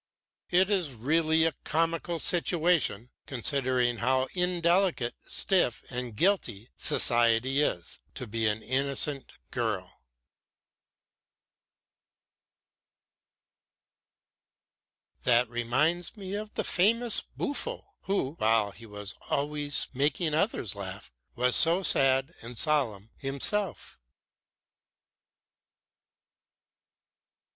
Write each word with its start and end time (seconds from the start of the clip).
It 0.49 0.71
is 0.71 0.93
really 0.95 1.45
a 1.45 1.51
comical 1.63 2.19
situation, 2.19 3.11
considering 3.27 3.97
how 3.97 4.29
indelicate, 4.33 5.13
stiff 5.27 5.83
and 5.91 6.15
guilty 6.15 6.71
society 6.75 7.61
is, 7.61 7.99
to 8.15 8.25
be 8.25 8.47
an 8.47 8.63
innocent 8.63 9.31
girl." 9.51 10.01
"That 15.21 15.47
reminds 15.47 16.17
me 16.17 16.33
of 16.33 16.51
the 16.55 16.63
famous 16.63 17.21
Buffo, 17.21 17.93
who, 18.05 18.31
while 18.39 18.71
he 18.71 18.87
was 18.87 19.13
always 19.29 19.87
making 19.93 20.33
others 20.33 20.73
laugh, 20.73 21.11
was 21.35 21.55
so 21.55 21.83
sad 21.83 22.33
and 22.41 22.57
solemn 22.57 23.11
himself." 23.17 23.99